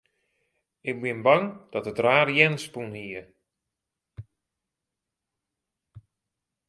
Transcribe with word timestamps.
Ik 0.89 0.97
bin 1.03 1.19
bang 1.27 1.45
dat 1.73 1.87
it 1.91 2.01
raar 2.05 2.27
jern 2.37 2.57
spûn 2.65 2.91
hie. 2.99 3.21